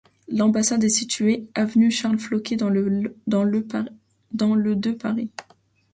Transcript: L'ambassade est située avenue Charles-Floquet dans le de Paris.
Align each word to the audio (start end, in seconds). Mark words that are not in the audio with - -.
L'ambassade 0.29 0.83
est 0.83 0.89
située 0.89 1.45
avenue 1.53 1.91
Charles-Floquet 1.91 2.55
dans 2.55 2.69
le 2.69 3.11
de 3.27 4.91
Paris. 4.93 5.29